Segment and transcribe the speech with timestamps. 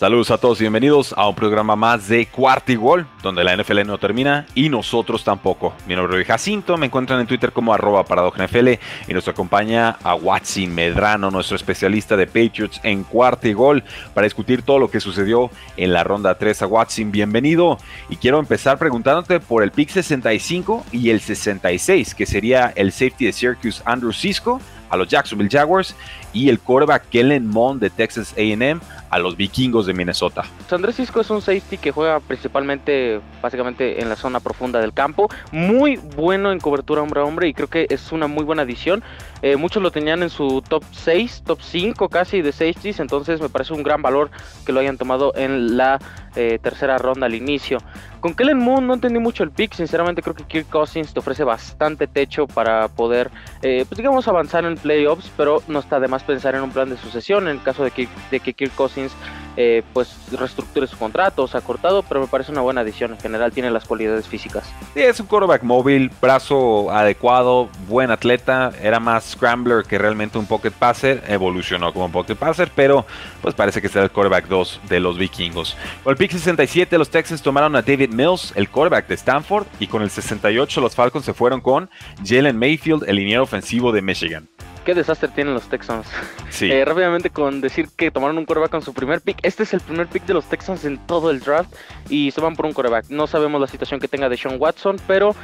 [0.00, 3.54] Saludos a todos y bienvenidos a un programa más de Cuarto y Gol, donde la
[3.54, 5.74] NFL no termina y nosotros tampoco.
[5.86, 8.68] Mi nombre es Jacinto, me encuentran en Twitter como arroba NFL
[9.08, 14.24] y nos acompaña a Watson Medrano, nuestro especialista de Patriots en Cuarto y Gol, para
[14.24, 16.62] discutir todo lo que sucedió en la ronda 3.
[16.62, 17.76] A Watson, bienvenido.
[18.08, 23.26] Y quiero empezar preguntándote por el pick 65 y el 66, que sería el safety
[23.26, 25.94] de Syracuse Andrew Cisco a los Jacksonville Jaguars
[26.32, 28.80] y el quarterback Kellen Mond de Texas AM
[29.10, 30.44] a los vikingos de Minnesota.
[30.70, 35.28] Andrés Cisco es un safety que juega principalmente, básicamente en la zona profunda del campo.
[35.50, 39.02] Muy bueno en cobertura hombre a hombre y creo que es una muy buena adición.
[39.42, 43.48] Eh, muchos lo tenían en su top 6, top 5 casi de safeties, entonces me
[43.48, 44.30] parece un gran valor
[44.64, 45.98] que lo hayan tomado en la
[46.36, 47.78] eh, tercera ronda al inicio.
[48.20, 51.42] Con Kellen Moon no entendí mucho el pick, sinceramente creo que Kirk Cousins te ofrece
[51.42, 53.30] bastante techo para poder,
[53.62, 56.88] eh, pues digamos, avanzar en playoffs, pero no está de más pensar en un plan
[56.90, 59.12] de sucesión en el caso de que, de que Kirk Cousins
[59.56, 63.12] eh, pues reestructure su contrato, se ha cortado, pero me parece una buena adición.
[63.12, 64.72] En general tiene las cualidades físicas.
[64.94, 70.46] Sí, es un quarterback móvil, brazo adecuado, buen atleta, era más scrambler que realmente un
[70.46, 73.04] pocket passer, evolucionó como un pocket passer, pero
[73.42, 75.76] pues parece que será el quarterback 2 de los vikingos.
[76.04, 79.88] Con el pick 67 los Texans tomaron a David Mills, el quarterback de Stanford, y
[79.88, 81.90] con el 68 los Falcons se fueron con
[82.24, 84.48] Jalen Mayfield, el liniero ofensivo de Michigan
[84.84, 86.06] qué desastre tienen los Texans.
[86.50, 86.70] Sí.
[86.70, 89.38] Eh, rápidamente con decir que tomaron un coreback con su primer pick.
[89.42, 91.72] Este es el primer pick de los Texans en todo el draft
[92.08, 93.08] y se van por un coreback.
[93.08, 95.34] No sabemos la situación que tenga de Sean Watson, pero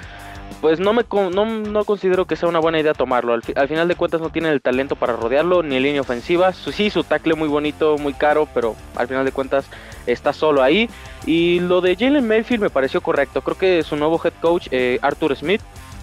[0.61, 3.35] pues no me no, considero que sea una buena idea tomarlo.
[3.35, 6.53] Al, final de cuentas no tiene el talento para rodearlo ni línea ofensiva.
[6.53, 9.67] Su, sí, su tackle muy bonito, muy caro, pero al final de cuentas
[10.07, 10.89] está solo ahí.
[11.27, 13.43] Y lo de Jalen Mayfield me pareció correcto.
[13.43, 15.61] Creo que su nuevo head coach, eh, Arthur Smith,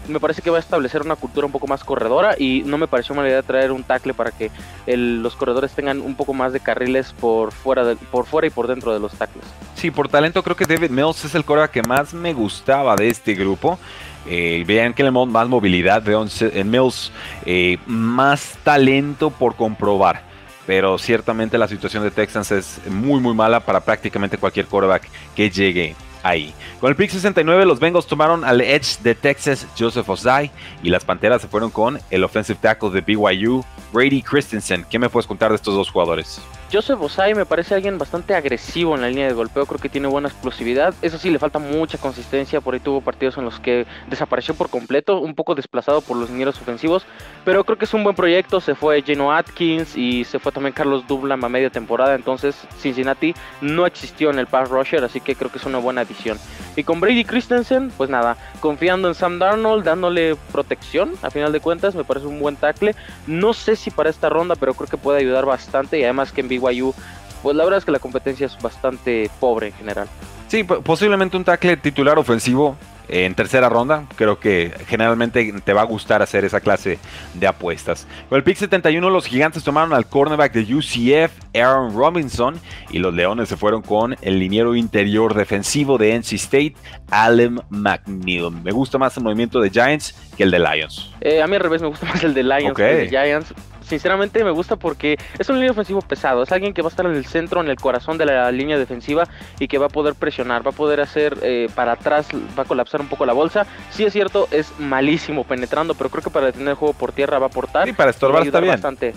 [0.08, 2.88] me parece que va a establecer una cultura un poco más corredora y no me
[2.88, 4.52] pareció mala idea traer un tackle para que
[4.86, 8.94] los corredores tengan un poco más de carriles por fuera, por fuera y por dentro
[8.94, 9.46] de los tackles.
[9.76, 13.10] Sí, por talento creo que David Mills es el coreback que más me gustaba de
[13.10, 13.80] este grupo.
[14.26, 17.12] Eh, vean que le más movilidad, veo en Mills
[17.46, 20.32] eh, más talento por comprobar
[20.66, 25.50] pero ciertamente la situación de Texans es muy muy mala para prácticamente cualquier quarterback que
[25.50, 26.54] llegue ahí.
[26.80, 30.52] Con el pick 69 los Bengals tomaron al edge de Texas Joseph Ozai
[30.82, 34.86] y las Panteras se fueron con el offensive tackle de BYU Brady Christensen.
[34.90, 36.42] ¿Qué me puedes contar de estos dos jugadores?
[36.74, 40.08] Joseph Osai me parece alguien bastante agresivo en la línea de golpeo, creo que tiene
[40.08, 40.96] buena explosividad.
[41.04, 44.72] Eso sí, le falta mucha consistencia, por ahí tuvo partidos en los que desapareció por
[44.72, 47.06] completo, un poco desplazado por los linieros ofensivos,
[47.46, 48.60] pero creo que es un buen proyecto.
[48.60, 53.36] Se fue Geno Atkins y se fue también Carlos Dublam a media temporada, entonces Cincinnati
[53.62, 56.40] no existió en el pass rusher, así que creo que es una buena adición.
[56.76, 61.60] Y con Brady Christensen, pues nada, confiando en Sam Darnold, dándole protección, a final de
[61.60, 62.96] cuentas, me parece un buen tackle.
[63.28, 66.42] No sé si para esta ronda, pero creo que puede ayudar bastante y además que
[66.42, 66.94] en BYU,
[67.42, 70.08] pues la verdad es que la competencia es bastante pobre en general.
[70.48, 74.06] Sí, posiblemente un tackle titular ofensivo en tercera ronda.
[74.16, 77.00] Creo que generalmente te va a gustar hacer esa clase
[77.34, 78.08] de apuestas.
[78.30, 82.60] Con el pick 71 los gigantes tomaron al cornerback de UCF, Aaron Robinson,
[82.92, 86.76] y los leones se fueron con el liniero interior defensivo de NC State,
[87.12, 88.52] Allen McNeil.
[88.52, 91.12] Me gusta más el movimiento de Giants que el de Lions.
[91.22, 93.54] Eh, a mí al revés, me gusta más el de Lions que el de Giants
[93.84, 96.44] sinceramente me gusta porque es un línea ofensivo pesado.
[96.44, 98.78] Es alguien que va a estar en el centro, en el corazón de la línea
[98.78, 99.28] defensiva
[99.60, 102.28] y que va a poder presionar, va a poder hacer eh, para atrás,
[102.58, 103.66] va a colapsar un poco la bolsa.
[103.92, 107.40] Sí es cierto, es malísimo penetrando, pero creo que para detener el juego por tierra
[107.40, 107.88] va a aportar.
[107.88, 108.74] Y para estorbar está bien.
[108.74, 109.14] Bastante.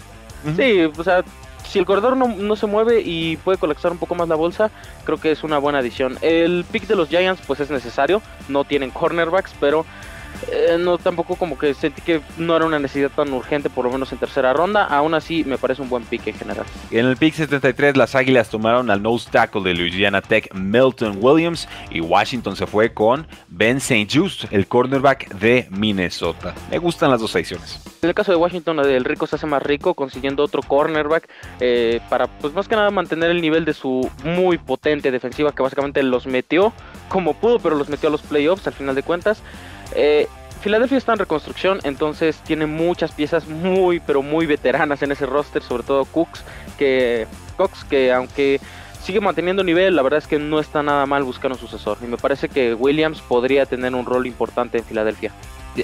[0.57, 1.25] Sí, o sea,
[1.67, 4.71] si el corredor no, no, se mueve y puede colapsar un poco más la bolsa,
[5.05, 6.19] creo que es una buena adición.
[6.21, 9.85] El pick de los Giants pues es necesario, no tienen cornerbacks, pero
[10.51, 13.93] eh, no tampoco como que sentí que no era una necesidad tan urgente, por lo
[13.93, 14.85] menos en tercera ronda.
[14.85, 16.67] Aún así, me parece un buen pick en general.
[16.91, 21.69] En el pick 73, las Águilas tomaron al nose tackle de Louisiana Tech, Milton Williams,
[21.91, 24.09] y Washington se fue con Ben St.
[24.13, 26.55] Just, el cornerback de Minnesota.
[26.71, 27.81] Me gustan las dos secciones.
[28.03, 31.29] En el caso de Washington, el rico se hace más rico consiguiendo otro cornerback
[31.61, 35.63] eh, para, pues más que nada, mantener el nivel de su muy potente defensiva que
[35.63, 36.73] básicamente los metió
[37.09, 39.43] como pudo, pero los metió a los playoffs al final de cuentas.
[39.97, 40.29] Eh,
[40.61, 45.63] Filadelfia está en reconstrucción, entonces tiene muchas piezas muy, pero muy veteranas en ese roster,
[45.63, 46.45] sobre todo Cooks,
[46.79, 47.27] que
[47.57, 48.61] Cox, que aunque
[49.03, 51.99] sigue manteniendo nivel, la verdad es que no está nada mal buscar un sucesor.
[52.03, 55.33] Y me parece que Williams podría tener un rol importante en Filadelfia.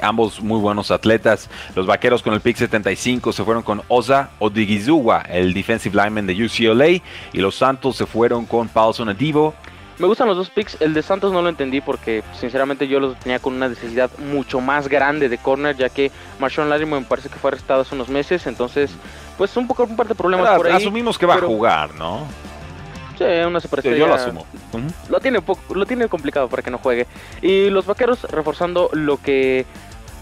[0.00, 1.49] Ambos muy buenos atletas.
[1.76, 6.44] Los vaqueros con el pick 75 se fueron con Oza Odigizuwa, el defensive lineman de
[6.44, 6.88] UCLA.
[7.32, 9.55] Y los Santos se fueron con Paulson Adivo,
[10.02, 10.81] me gustan los dos picks.
[10.81, 14.60] El de Santos no lo entendí porque sinceramente yo lo tenía con una necesidad mucho
[14.60, 16.10] más grande de corner, ya que
[16.40, 18.49] Marshawn Lattimore me parece que fue arrestado hace unos meses.
[18.49, 18.90] Entonces,
[19.38, 20.72] pues un poco un par de problemas por ahí.
[20.72, 22.26] Asumimos que va a jugar, ¿no?
[23.16, 23.96] Sí, una superestrella.
[23.96, 24.44] yo lo asumo.
[25.08, 27.06] Lo tiene poco, lo tiene complicado para que no juegue.
[27.40, 29.66] Y los vaqueros reforzando lo que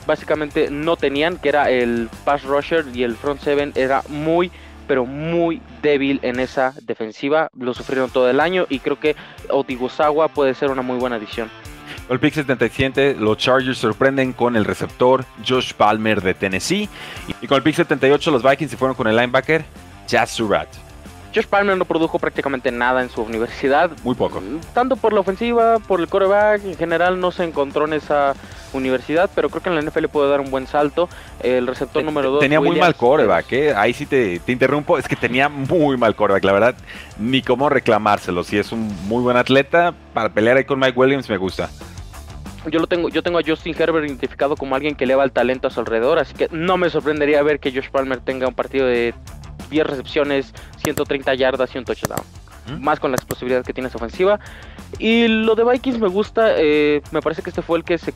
[0.06, 4.52] básicamente no tenían, que era el pass rusher y el front seven era muy
[4.90, 7.48] pero muy débil en esa defensiva.
[7.56, 9.14] Lo sufrieron todo el año y creo que
[9.48, 11.48] Otigosawa puede ser una muy buena adición.
[12.08, 16.88] El pick 77, los Chargers sorprenden con el receptor Josh Palmer de Tennessee.
[17.40, 19.64] Y con el pick 78, los Vikings se fueron con el linebacker
[20.08, 20.66] Jazz Surratt.
[21.32, 23.92] Josh Palmer no produjo prácticamente nada en su universidad.
[24.02, 24.42] Muy poco.
[24.75, 28.34] Tanto por la ofensiva, por el coreback, en general no se encontró en esa
[28.72, 31.08] universidad, pero creo que en la NFL puede dar un buen salto.
[31.43, 32.40] El receptor número 2.
[32.40, 33.75] Tenía muy mal coreback, ¿eh?
[33.75, 36.75] ahí sí te, interrumpo, es que tenía muy mal coreback, la verdad,
[37.19, 38.44] ni cómo reclamárselo.
[38.44, 41.70] Si es un muy buen atleta, para pelear ahí con Mike Williams me gusta.
[42.70, 45.69] Yo lo tengo, yo tengo a Justin Herbert identificado como alguien que eleva el talento
[45.69, 48.87] a su alrededor, así que no me sorprendería ver que Josh Palmer tenga un partido
[48.87, 49.14] de
[49.70, 50.52] 10 recepciones,
[50.82, 52.25] 130 yardas y un touchdown
[52.78, 54.38] más con la explosividad que tiene esa ofensiva.
[54.98, 58.12] Y lo de Vikings me gusta, eh, me parece que este fue el que se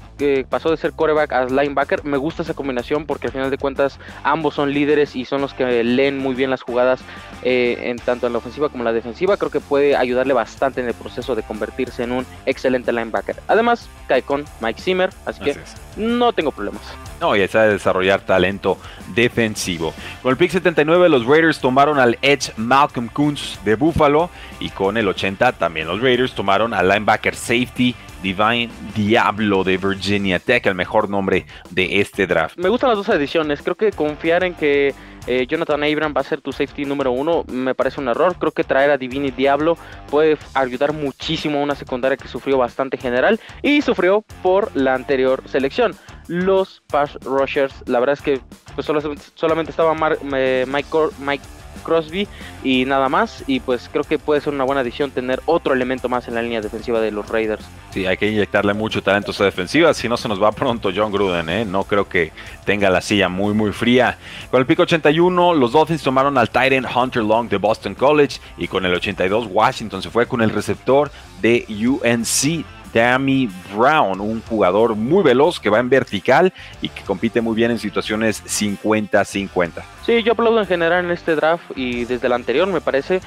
[0.48, 2.04] pasó de ser quarterback a linebacker.
[2.04, 5.54] Me gusta esa combinación porque al final de cuentas ambos son líderes y son los
[5.54, 7.00] que leen muy bien las jugadas
[7.42, 9.36] eh, en tanto en la ofensiva como en la defensiva.
[9.36, 13.36] Creo que puede ayudarle bastante en el proceso de convertirse en un excelente linebacker.
[13.48, 15.56] Además, cae con Mike Zimmer, así, que
[15.96, 16.82] no tengo problemas.
[17.20, 18.78] No, y sabe desarrollar talento
[19.14, 19.94] defensivo.
[20.22, 24.30] Con el pick 79 los Raiders tomaron al Edge Malcolm Kuntz de Buffalo
[24.60, 30.38] y con el 80 también los Raiders tomaron al linebacker safety Divine Diablo de Virginia
[30.38, 32.56] Tech, el mejor nombre de este draft.
[32.56, 34.94] Me gustan las dos ediciones, creo que confiar en que
[35.26, 38.52] eh, Jonathan Abram va a ser tu safety número uno me parece un error, creo
[38.52, 39.76] que traer a Divine Diablo
[40.10, 45.42] puede ayudar muchísimo a una secundaria que sufrió bastante general y sufrió por la anterior
[45.46, 45.94] selección.
[46.26, 48.40] Los pass rushers, la verdad es que
[48.74, 48.86] pues,
[49.34, 49.94] solamente estaba
[50.34, 50.88] eh, Mike,
[51.20, 51.44] Mike
[51.82, 52.28] Crosby
[52.62, 53.44] y nada más.
[53.46, 56.42] Y pues creo que puede ser una buena adición tener otro elemento más en la
[56.42, 57.64] línea defensiva de los Raiders.
[57.92, 60.90] Sí, hay que inyectarle mucho talento a esa defensiva, si no se nos va pronto
[60.94, 61.64] John Gruden, ¿eh?
[61.64, 62.32] No creo que
[62.64, 64.18] tenga la silla muy muy fría.
[64.50, 68.68] Con el pico 81, los Dolphins tomaron al Titan Hunter Long de Boston College y
[68.68, 71.10] con el 82 Washington se fue con el receptor
[71.40, 77.40] de UNC Tammy Brown, un jugador muy veloz que va en vertical y que compite
[77.40, 79.82] muy bien en situaciones 50-50.
[80.06, 83.20] Sí, yo aplaudo en general en este draft y desde el anterior me parece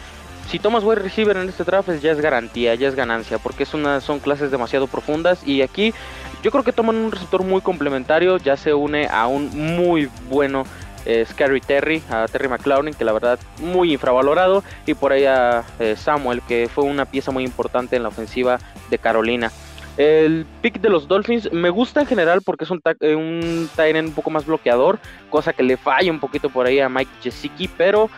[0.49, 3.73] si tomas wide receiver en este draft ya es garantía, ya es ganancia, porque es
[3.73, 5.93] una, son clases demasiado profundas y aquí
[6.41, 10.63] yo creo que toman un receptor muy complementario, ya se une a un muy bueno
[11.07, 15.63] eh, Scary Terry, a Terry McLaurin, que la verdad muy infravalorado, y por ahí a
[15.80, 18.59] eh, Samuel, que fue una pieza muy importante en la ofensiva
[18.89, 19.50] de Carolina.
[19.95, 24.12] El pick de los Dolphins me gusta en general porque es un, eh, un un
[24.12, 25.00] poco más bloqueador,
[25.30, 28.09] cosa que le falla un poquito por ahí a Mike Gesicki, pero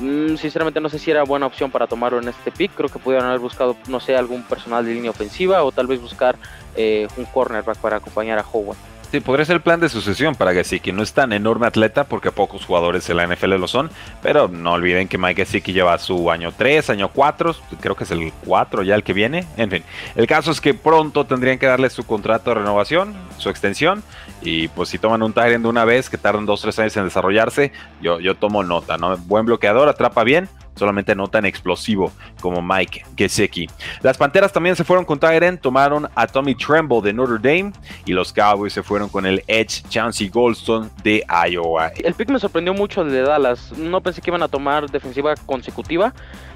[0.00, 2.72] mm, sinceramente no sé si era buena opción para tomarlo en este pick.
[2.74, 6.00] Creo que pudieron haber buscado, no sé, algún personal de línea ofensiva o tal vez
[6.00, 6.36] buscar
[6.76, 8.91] un cornerback para acompañar a Howard.
[9.12, 10.90] Sí, podría ser el plan de sucesión para Gesicki.
[10.90, 13.90] No es tan enorme atleta porque pocos jugadores en la NFL lo son,
[14.22, 18.10] pero no olviden que Mike Gesicki lleva su año 3, año 4, creo que es
[18.10, 19.46] el 4 ya el que viene.
[19.58, 19.84] En fin,
[20.16, 24.02] el caso es que pronto tendrían que darle su contrato de renovación, su extensión,
[24.40, 27.70] y pues si toman un Tyrant de una vez que tardan 2-3 años en desarrollarse,
[28.00, 29.18] yo, yo tomo nota, ¿no?
[29.18, 30.48] Buen bloqueador, atrapa bien,
[30.82, 32.10] solamente no tan explosivo
[32.40, 33.70] como Mike Gesicki.
[34.02, 37.72] Las Panteras también se fueron con Tyrant, tomaron a Tommy Tremble de Notre Dame
[38.04, 41.92] y los Cowboys se fueron con el Edge Chancey Goldstone de Iowa.
[42.02, 46.12] El pick me sorprendió mucho de Dallas, no pensé que iban a tomar defensiva consecutiva,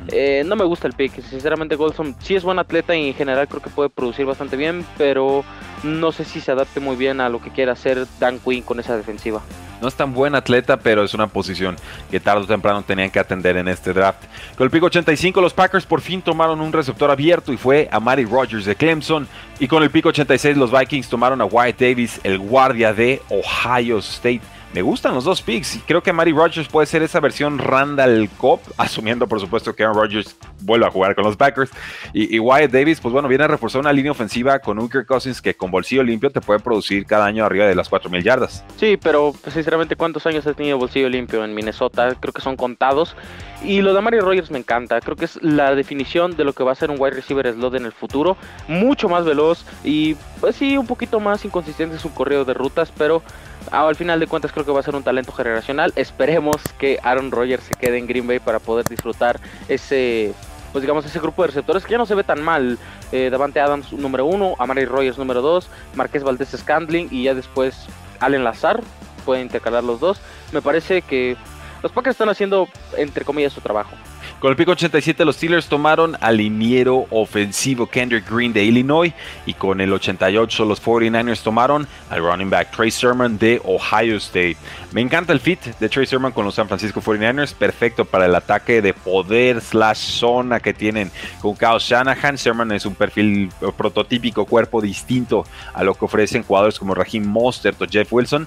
[0.09, 3.47] eh, no me gusta el pick, sinceramente Goldstone sí es buen atleta y en general
[3.47, 5.45] creo que puede producir bastante bien, pero
[5.83, 8.80] no sé si se adapte muy bien a lo que quiera hacer Dan Quinn con
[8.80, 9.42] esa defensiva.
[9.80, 11.76] No es tan buen atleta, pero es una posición
[12.11, 14.25] que tarde o temprano tenían que atender en este draft.
[14.56, 18.00] Con el pico 85, los Packers por fin tomaron un receptor abierto y fue a
[18.00, 19.28] Matty Rogers de Clemson.
[19.59, 23.99] Y con el pico 86, los Vikings tomaron a Wyatt Davis, el guardia de Ohio
[23.99, 24.40] State.
[24.76, 28.28] Me gustan los dos picks y creo que Mari Rogers puede ser esa versión Randall
[28.37, 31.71] Cobb, asumiendo por supuesto que Aaron Rodgers vuelve a jugar con los Packers.
[32.12, 35.40] Y, Wyatt Davis, pues bueno, viene a reforzar una línea ofensiva con un Kirk Cousins
[35.40, 38.64] que con bolsillo limpio te puede producir cada año arriba de las 4.000 yardas.
[38.76, 42.14] Sí, pero sinceramente, ¿cuántos años ha tenido bolsillo limpio en Minnesota?
[42.21, 43.16] Creo que son contados.
[43.64, 45.00] Y lo de Mario Rogers me encanta.
[45.00, 47.76] Creo que es la definición de lo que va a ser un wide receiver slot
[47.76, 48.37] en el futuro.
[48.68, 52.92] Mucho más veloz y, pues sí, un poquito más inconsistente en su correo de rutas,
[52.99, 53.23] pero
[53.70, 55.92] al final de cuentas creo que va a ser un talento generacional.
[55.96, 60.35] Esperemos que Aaron Rodgers se quede en Green Bay para poder disfrutar ese
[60.73, 62.78] pues digamos ese grupo de receptores que ya no se ve tan mal.
[63.12, 67.87] Eh, Davante Adams número uno, Amari Rogers número dos, Marqués Valdés Scandling y ya después
[68.20, 68.82] Allen Lazar.
[69.25, 70.20] Pueden intercalar los dos.
[70.52, 71.37] Me parece que
[71.82, 73.92] los Packers están haciendo entre comillas su trabajo.
[74.40, 79.14] Con el pico 87 los Steelers tomaron al liniero ofensivo Kendrick Green de Illinois
[79.47, 84.59] y con el 88 los 49ers tomaron al running back Trey Sermon de Ohio State.
[84.93, 88.35] Me encanta el fit de Trey Sermon con los San Francisco 49ers, perfecto para el
[88.35, 92.37] ataque de poder slash zona que tienen con Kyle Shanahan.
[92.37, 97.81] Sermon es un perfil prototípico, cuerpo distinto a lo que ofrecen jugadores como Raheem Mostert
[97.81, 98.47] o Jeff Wilson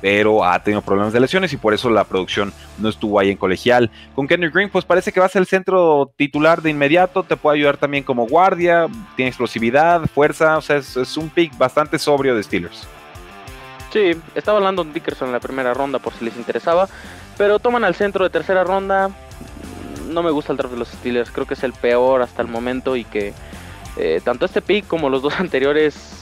[0.00, 3.36] pero ha tenido problemas de lesiones y por eso la producción no estuvo ahí en
[3.36, 3.90] colegial.
[4.14, 7.36] Con Kendrick Green, pues parece que va a ser el centro titular de inmediato, te
[7.36, 12.34] puede ayudar también como guardia, tiene explosividad, fuerza, o sea, es, un pick bastante sobrio
[12.34, 12.86] de Steelers.
[13.92, 16.88] Sí, estaba hablando de Dickerson en la primera ronda por si les interesaba,
[17.36, 19.10] pero toman al centro de tercera ronda.
[20.08, 22.48] No me gusta el draft de los Steelers, creo que es el peor hasta el
[22.48, 23.32] momento y que
[23.96, 26.19] eh, tanto este pick como los dos anteriores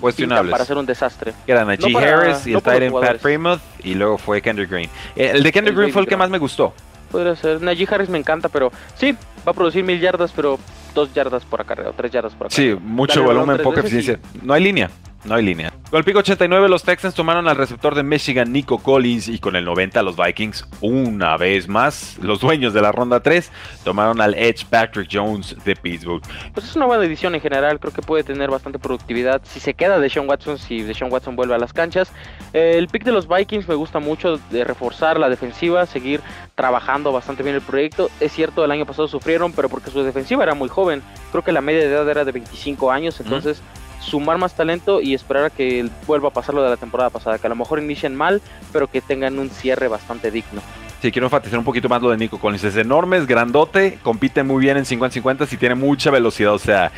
[0.00, 0.50] cuestionables.
[0.50, 1.32] Para hacer un desastre.
[1.46, 4.90] Eran Najee Harris y el Titan Pat Fremont y luego fue Kendrick Green.
[5.16, 6.74] Eh, el de Kendrick Green fue el que más me gustó.
[7.10, 7.60] Podría ser.
[7.60, 9.12] Najee Harris me encanta, pero sí,
[9.46, 10.58] va a producir mil yardas, pero
[10.94, 12.78] dos yardas por acarreo, tres yardas por acarreo.
[12.78, 14.18] Sí, mucho volumen, poca eficiencia.
[14.42, 14.90] No hay línea.
[15.24, 15.72] No hay línea.
[15.90, 19.54] Con el pico 89 los Texans tomaron al receptor de Michigan Nico Collins y con
[19.54, 23.50] el 90 los Vikings una vez más, los dueños de la ronda 3,
[23.84, 26.22] tomaron al Edge Patrick Jones de Pittsburgh.
[26.54, 29.74] Pues es una buena edición en general, creo que puede tener bastante productividad si se
[29.74, 32.12] queda de Sean Watson, si de Sean Watson vuelve a las canchas.
[32.52, 36.20] el pick de los Vikings me gusta mucho de reforzar la defensiva, seguir
[36.54, 38.10] trabajando bastante bien el proyecto.
[38.20, 41.02] Es cierto, el año pasado sufrieron, pero porque su defensiva era muy joven.
[41.30, 43.62] Creo que la media de edad era de 25 años, entonces
[44.00, 47.38] sumar más talento y esperar a que vuelva a pasar lo de la temporada pasada,
[47.38, 48.40] que a lo mejor inicien mal,
[48.72, 50.62] pero que tengan un cierre bastante digno.
[51.00, 52.62] Sí, quiero enfatizar un poquito más lo de Nico Collins.
[52.62, 56.52] Es enorme, es grandote, compite muy bien en 50-50 y tiene mucha velocidad.
[56.52, 56.92] O sea,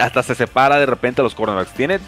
[0.00, 1.74] hasta se separa de repente a los cornerbacks.
[1.74, 1.98] Tiene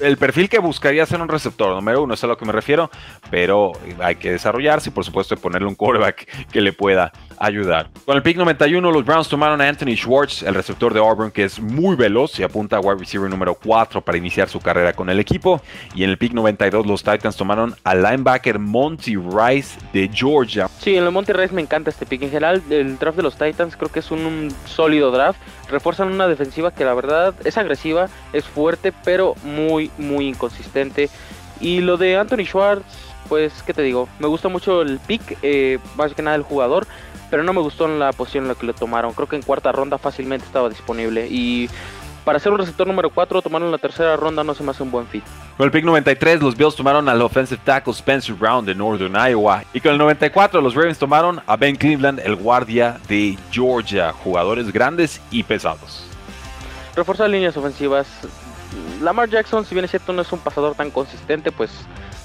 [0.00, 2.90] el perfil que buscaría ser un receptor, número uno, es a lo que me refiero.
[3.30, 7.88] Pero hay que desarrollarse y, por supuesto, ponerle un quarterback que le pueda ayudar.
[8.04, 11.44] Con el pick 91, los Browns tomaron a Anthony Schwartz, el receptor de Auburn, que
[11.44, 15.10] es muy veloz y apunta a wide receiver número 4 para iniciar su carrera con
[15.10, 15.60] el equipo.
[15.94, 20.68] Y en el pick 92, los Titans tomaron al linebacker Monty Rice de Georgia.
[20.80, 22.22] Sí, en el Monty Rice me encanta este pick.
[22.22, 25.38] En general, el draft de los Titans creo que es un, sólido draft.
[25.70, 31.10] Refuerzan una defensiva que la verdad es agresiva, es fuerte, pero muy, muy inconsistente.
[31.60, 32.84] Y lo de Anthony Schwartz,
[33.28, 34.08] pues, ¿qué te digo?
[34.18, 36.86] Me gusta mucho el pick, eh, más que nada el jugador
[37.30, 39.12] pero no me gustó en la posición en la que lo tomaron.
[39.12, 41.68] Creo que en cuarta ronda fácilmente estaba disponible y
[42.28, 44.90] para ser un receptor número 4 tomaron la tercera ronda no se me hace un
[44.90, 45.24] buen fit.
[45.56, 49.64] Con el pick 93 los Bills tomaron al offensive tackle Spencer Brown de Northern Iowa
[49.72, 54.70] y con el 94 los Ravens tomaron a Ben Cleveland, el guardia de Georgia, jugadores
[54.70, 56.04] grandes y pesados.
[56.94, 58.06] Reforzar líneas ofensivas.
[59.00, 61.70] Lamar Jackson, si bien es cierto no es un pasador tan consistente, pues,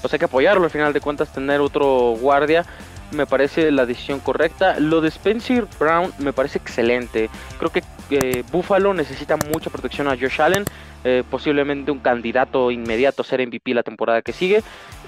[0.02, 2.66] pues hay que apoyarlo al final de cuentas tener otro guardia
[3.14, 4.78] me parece la decisión correcta.
[4.78, 7.30] Lo de Spencer Brown me parece excelente.
[7.58, 10.64] Creo que eh, Buffalo necesita mucha protección a Josh Allen.
[11.06, 14.62] Eh, posiblemente un candidato inmediato a ser MVP la temporada que sigue.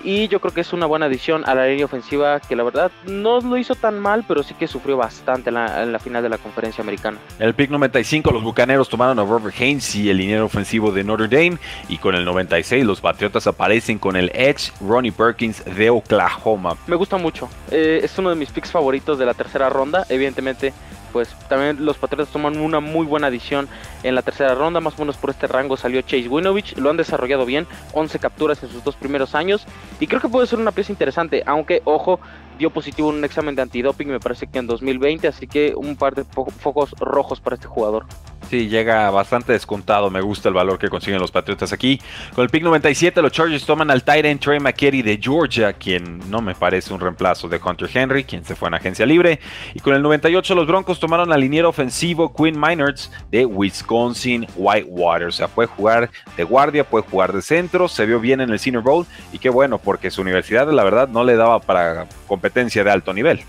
[0.07, 2.93] Y yo creo que es una buena adición a la línea ofensiva que la verdad
[3.07, 6.39] no lo hizo tan mal, pero sí que sufrió bastante en la, final de la
[6.39, 7.19] conferencia americana.
[7.41, 11.27] En el pick 95 los Bucaneros tomaron a Robert Hainsey, el liniero ofensivo de Notre
[11.27, 11.59] Dame,
[11.89, 16.77] y con el 96 los Patriotas aparecen con el Edge Ronnie Perkins de Oklahoma.
[16.87, 20.73] Me gusta mucho, eh, es uno de mis picks favoritos de la tercera ronda, evidentemente
[21.17, 23.69] pues también los Patriotas toman una muy buena adición
[24.03, 26.99] en la tercera ronda, más o menos por este rango salió Chase Winovich, lo han
[26.99, 29.67] desarrollado bien, 11 capturas en sus dos primeros años
[30.01, 32.21] y creo que puede ser una pieza interesante, aunque ojo,
[32.59, 35.97] dio positivo en un examen de antidoping me parece que en 2020, así que un
[35.97, 38.07] par de focos rojos para este jugador.
[38.49, 40.09] Sí, llega bastante descontado.
[40.09, 42.01] Me gusta el valor que consiguen los Patriotas aquí.
[42.33, 46.41] Con el pick 97, los Chargers toman al Tyrant Trey McKetty de Georgia, quien no
[46.41, 49.41] me parece un reemplazo de Hunter Henry, quien se fue en agencia libre.
[49.75, 55.27] Y con el 98, los Broncos tomaron al liniero ofensivo Quinn Minards de Wisconsin Whitewater.
[55.27, 57.89] O sea, puede jugar de guardia, puede jugar de centro.
[57.89, 59.07] Se vio bien en el Senior Bowl.
[59.33, 63.13] Y qué bueno, porque su universidad, la verdad, no le daba para competencia de alto
[63.13, 63.41] nivel.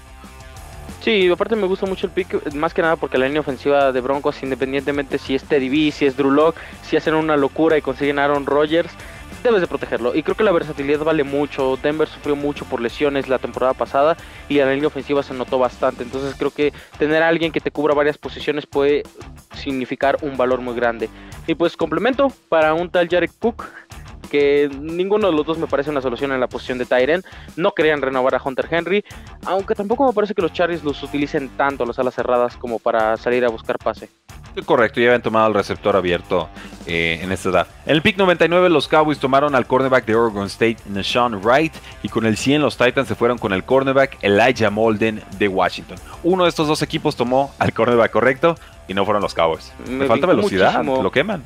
[1.08, 4.02] Sí, aparte me gusta mucho el pick, más que nada porque la línea ofensiva de
[4.02, 7.82] Broncos, independientemente si es Teddy B, si es Drew Lock, si hacen una locura y
[7.82, 8.92] consiguen Aaron Rodgers,
[9.42, 10.14] debes de protegerlo.
[10.14, 11.80] Y creo que la versatilidad vale mucho.
[11.82, 14.18] Denver sufrió mucho por lesiones la temporada pasada
[14.50, 16.04] y la línea ofensiva se notó bastante.
[16.04, 19.04] Entonces creo que tener a alguien que te cubra varias posiciones puede
[19.56, 21.10] significar un valor muy grande.
[21.48, 23.64] Y pues complemento para un tal Jarek Cook
[24.28, 27.24] que ninguno de los dos me parece una solución en la posición de Tyren.
[27.56, 29.04] No querían renovar a Hunter Henry,
[29.46, 33.18] aunque tampoco me parece que los Chargers los utilicen tanto las alas cerradas como para
[33.18, 34.10] salir a buscar pase.
[34.66, 36.50] Correcto, ya habían tomado el receptor abierto
[36.88, 37.68] eh, en esta edad.
[37.86, 42.10] En el pick 99 los Cowboys tomaron al cornerback de Oregon State, Nashawn Wright, y
[42.10, 45.98] con el 100 los Titans se fueron con el cornerback Elijah Molden de Washington.
[46.24, 48.56] Uno de estos dos equipos tomó al cornerback correcto
[48.88, 49.72] y no fueron los Cowboys.
[49.88, 51.44] Me, falta velocidad, lo queman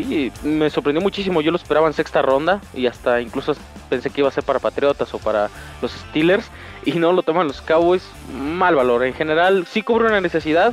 [0.00, 1.42] sí, me sorprendió muchísimo.
[1.42, 3.54] Yo lo esperaba en sexta ronda y hasta incluso
[3.90, 5.50] pensé que iba a ser para Patriotas o para
[5.82, 6.50] los Steelers
[6.86, 8.08] y no lo toman los Cowboys.
[8.34, 9.04] Mal valor.
[9.04, 10.72] En general, sí cubre una necesidad.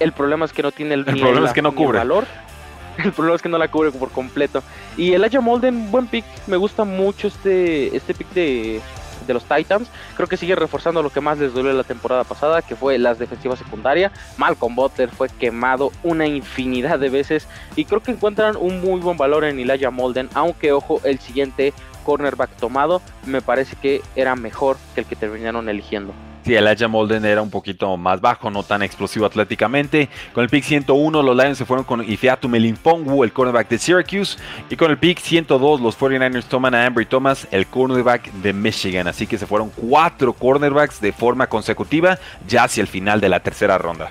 [0.00, 1.98] El problema es que no tiene el, el problema es que no cubre.
[1.98, 2.26] valor.
[2.98, 4.62] El problema es que no la cubre por completo.
[4.98, 6.26] Y el Aya Molden, buen pick.
[6.46, 8.82] Me gusta mucho este, este pick de,
[9.26, 9.88] de los Titans.
[10.16, 13.18] Creo que sigue reforzando lo que más les duele la temporada pasada, que fue las
[13.18, 14.12] defensivas secundarias.
[14.36, 19.16] Malcolm Butler fue quemado una infinidad de veces y creo que encuentran un muy buen
[19.16, 21.72] valor en Elijah Molden, aunque ojo, el siguiente
[22.04, 26.12] cornerback tomado me parece que era mejor que el que terminaron eligiendo.
[26.44, 30.08] Sí, Elijah Molden era un poquito más bajo, no tan explosivo atléticamente.
[30.32, 34.38] Con el pick 101, los Lions se fueron con Ifeatu Melinfongu, el cornerback de Syracuse.
[34.68, 39.06] Y con el pick 102, los 49ers toman a Ambry Thomas, el cornerback de Michigan.
[39.06, 42.18] Así que se fueron cuatro cornerbacks de forma consecutiva
[42.48, 44.08] ya hacia el final de la tercera ronda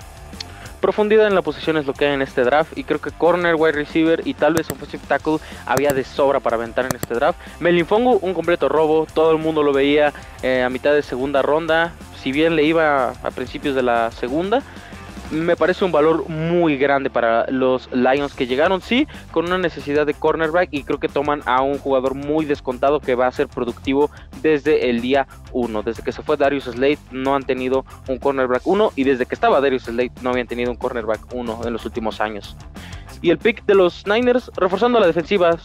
[0.82, 3.54] profundidad en la posición es lo que hay en este draft y creo que corner,
[3.54, 7.38] wide receiver y tal vez offensive tackle había de sobra para aventar en este draft.
[7.60, 10.12] Melinfongu, un completo robo, todo el mundo lo veía
[10.42, 14.62] eh, a mitad de segunda ronda, si bien le iba a principios de la segunda,
[15.32, 20.06] me parece un valor muy grande para los Lions que llegaron, sí, con una necesidad
[20.06, 23.48] de cornerback y creo que toman a un jugador muy descontado que va a ser
[23.48, 24.10] productivo
[24.42, 25.82] desde el día 1.
[25.82, 29.34] Desde que se fue Darius Slade no han tenido un cornerback 1 y desde que
[29.34, 32.56] estaba Darius Slade no habían tenido un cornerback 1 en los últimos años.
[33.22, 35.56] Y el pick de los Niners, reforzando la defensiva,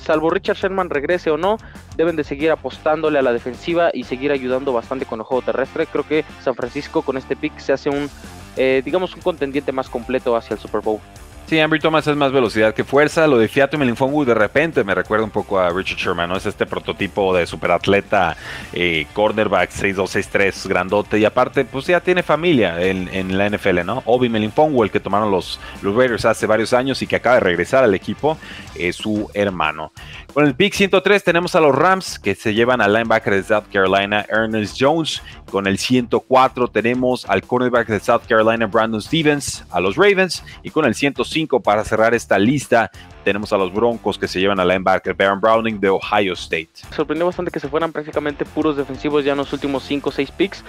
[0.00, 1.58] salvo Richard Sherman regrese o no,
[1.96, 5.86] deben de seguir apostándole a la defensiva y seguir ayudando bastante con el juego terrestre.
[5.86, 8.08] Creo que San Francisco con este pick se hace un,
[8.56, 11.00] eh, digamos, un contendiente más completo hacia el Super Bowl.
[11.46, 13.26] Sí, Ambry Thomas es más velocidad que fuerza.
[13.26, 16.36] Lo de Fiato Melinfongu de repente me recuerda un poco a Richard Sherman, ¿no?
[16.36, 18.36] Es este prototipo de superatleta,
[18.72, 21.18] eh, cornerback 6'2", grandote.
[21.18, 24.02] Y aparte, pues ya tiene familia en, la NFL, ¿no?
[24.06, 27.84] Obi Melinfongu, el que tomaron los, Raiders hace varios años y que acaba de regresar
[27.84, 28.38] al equipo,
[28.74, 29.92] es su hermano.
[30.32, 33.64] Con el pick 103 tenemos a los Rams que se llevan al linebacker de South
[33.70, 35.22] Carolina, Ernest Jones.
[35.50, 40.42] Con el 104 tenemos al cornerback de South Carolina, Brandon Stevens, a los Ravens.
[40.62, 41.31] Y con el 105
[41.62, 42.90] para cerrar esta lista
[43.24, 46.70] tenemos a los Broncos que se llevan al linebacker Baron Browning de Ohio State.
[46.94, 50.30] Sorprendió bastante que se fueran prácticamente puros defensivos ya en los últimos 5 o 6
[50.32, 50.64] picks,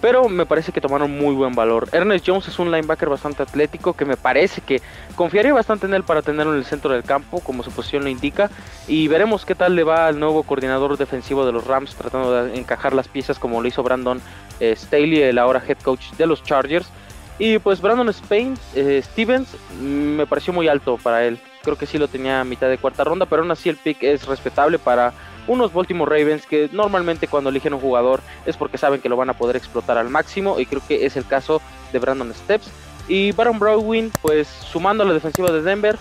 [0.00, 1.88] pero me parece que tomaron muy buen valor.
[1.92, 4.82] Ernest Jones es un linebacker bastante atlético que me parece que
[5.14, 8.08] confiaría bastante en él para tenerlo en el centro del campo, como su posición lo
[8.08, 8.50] indica,
[8.88, 12.58] y veremos qué tal le va al nuevo coordinador defensivo de los Rams tratando de
[12.58, 14.20] encajar las piezas como lo hizo Brandon
[14.58, 16.90] eh, Staley, el ahora head coach de los Chargers.
[17.38, 19.48] Y pues Brandon Spain, eh, Stevens
[19.80, 22.78] mm, me pareció muy alto para él creo que sí lo tenía a mitad de
[22.78, 25.12] cuarta ronda, pero aún así el pick es respetable para
[25.46, 29.28] unos Baltimore Ravens que normalmente cuando eligen un jugador es porque saben que lo van
[29.28, 31.60] a poder explotar al máximo y creo que es el caso
[31.92, 32.70] de Brandon Steps.
[33.06, 35.98] Y Baron Browning, pues sumando a la defensiva de Denver,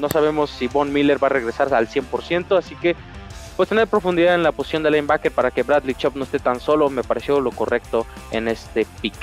[0.00, 2.94] no sabemos si Von Miller va a regresar al 100%, así que
[3.56, 6.60] pues tener profundidad en la posición de linebacker para que Bradley Chop no esté tan
[6.60, 9.16] solo me pareció lo correcto en este pick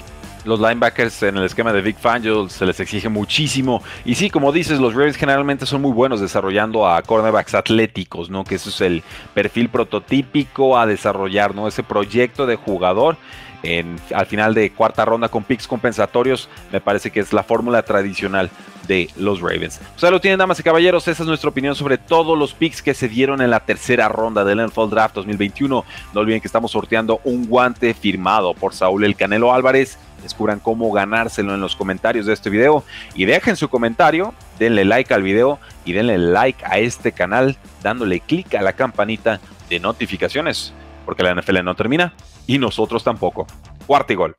[0.45, 3.83] los linebackers en el esquema de Big Fangio se les exige muchísimo.
[4.05, 8.43] Y sí, como dices, los Ravens generalmente son muy buenos desarrollando a cornerbacks atléticos, ¿no?
[8.43, 9.03] Que eso es el
[9.33, 11.67] perfil prototípico a desarrollar, ¿no?
[11.67, 13.17] Ese proyecto de jugador.
[13.63, 17.81] En, al final de cuarta ronda con picks compensatorios, me parece que es la fórmula
[17.81, 18.51] tradicional
[18.87, 19.81] de los Ravens.
[19.95, 21.07] O sea, lo tienen, damas y caballeros.
[21.07, 24.45] Esa es nuestra opinión sobre todos los picks que se dieron en la tercera ronda
[24.45, 25.83] del NFL Draft 2021.
[26.13, 30.91] No olviden que estamos sorteando un guante firmado por Saúl El Canelo Álvarez Descubran cómo
[30.91, 32.83] ganárselo en los comentarios de este video
[33.13, 38.21] y dejen su comentario, denle like al video y denle like a este canal dándole
[38.21, 40.73] clic a la campanita de notificaciones,
[41.05, 42.13] porque la NFL no termina
[42.47, 43.45] y nosotros tampoco.
[43.85, 44.35] Cuarto gol.